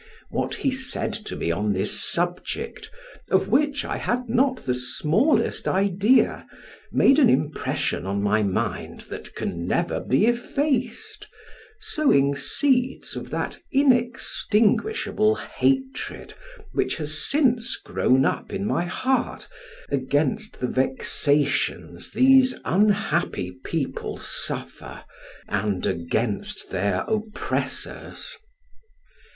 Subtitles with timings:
[0.31, 2.89] What he said to me on this subject
[3.29, 6.47] (of which I had not the smallest idea)
[6.91, 11.27] made an impression on my mind that can never be effaced,
[11.79, 16.33] sowing seeds of that inextinguishable hatred
[16.71, 19.47] which has since grow up in my heart
[19.91, 25.03] against the vexations these unhappy people suffer,
[25.47, 28.35] and against their oppressors.